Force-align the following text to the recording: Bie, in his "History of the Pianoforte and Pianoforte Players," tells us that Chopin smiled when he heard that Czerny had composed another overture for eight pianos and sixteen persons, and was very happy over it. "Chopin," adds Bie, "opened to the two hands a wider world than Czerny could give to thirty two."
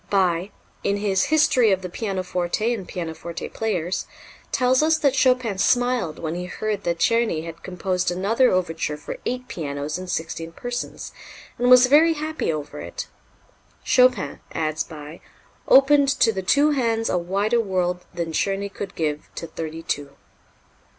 Bie, 0.09 0.49
in 0.83 0.97
his 0.97 1.25
"History 1.25 1.71
of 1.71 1.83
the 1.83 1.87
Pianoforte 1.89 2.73
and 2.73 2.87
Pianoforte 2.87 3.47
Players," 3.49 4.07
tells 4.51 4.81
us 4.81 4.97
that 4.97 5.13
Chopin 5.13 5.59
smiled 5.59 6.17
when 6.17 6.33
he 6.33 6.45
heard 6.45 6.85
that 6.85 6.97
Czerny 6.97 7.45
had 7.45 7.61
composed 7.61 8.09
another 8.09 8.49
overture 8.49 8.97
for 8.97 9.17
eight 9.27 9.47
pianos 9.47 9.99
and 9.99 10.09
sixteen 10.09 10.53
persons, 10.53 11.11
and 11.59 11.69
was 11.69 11.85
very 11.85 12.13
happy 12.13 12.51
over 12.51 12.79
it. 12.79 13.09
"Chopin," 13.83 14.39
adds 14.51 14.83
Bie, 14.83 15.21
"opened 15.67 16.07
to 16.19 16.33
the 16.33 16.41
two 16.41 16.71
hands 16.71 17.07
a 17.07 17.19
wider 17.19 17.59
world 17.61 18.03
than 18.11 18.31
Czerny 18.31 18.69
could 18.73 18.95
give 18.95 19.29
to 19.35 19.45
thirty 19.45 19.83
two." 19.83 20.15